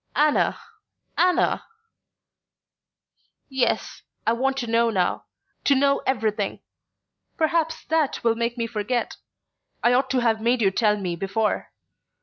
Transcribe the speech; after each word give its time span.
"Anna 0.15 0.57
Anna!" 1.15 1.63
"Yes; 3.49 4.01
I 4.25 4.33
want 4.33 4.57
to 4.57 4.65
know 4.65 4.89
now: 4.89 5.25
to 5.65 5.75
know 5.75 6.01
everything. 6.07 6.61
Perhaps 7.37 7.83
that 7.85 8.23
will 8.23 8.33
make 8.33 8.57
me 8.57 8.65
forget. 8.65 9.17
I 9.83 9.93
ought 9.93 10.09
to 10.09 10.21
have 10.21 10.41
made 10.41 10.59
you 10.63 10.71
tell 10.71 10.97
me 10.97 11.15
before. 11.15 11.69